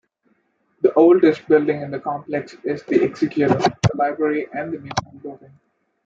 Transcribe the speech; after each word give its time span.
The 0.81 0.91
oldest 0.95 1.47
building 1.47 1.83
in 1.83 1.91
the 1.91 1.99
complex 1.99 2.55
is 2.63 2.81
the 2.85 3.03
Executive, 3.03 3.55
Library 3.95 4.47
and 4.51 4.71
Museum 4.71 5.19
Building. 5.21 5.55